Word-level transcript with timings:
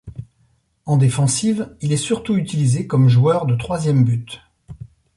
En 0.87 0.97
défensive, 0.97 1.75
il 1.79 1.91
est 1.93 1.95
surtout 1.95 2.35
utilisé 2.35 2.87
comme 2.87 3.07
joueur 3.07 3.45
de 3.45 3.53
troisième 3.53 4.03
but. 4.03 4.41